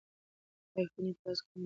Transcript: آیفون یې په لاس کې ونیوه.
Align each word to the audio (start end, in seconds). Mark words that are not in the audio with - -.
آیفون 0.77 1.05
یې 1.09 1.13
په 1.19 1.23
لاس 1.27 1.39
کې 1.45 1.49
ونیوه. 1.51 1.59